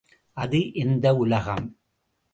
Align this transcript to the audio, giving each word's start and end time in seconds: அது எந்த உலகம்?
அது 0.37 0.73
எந்த 0.73 1.15
உலகம்? 1.15 1.65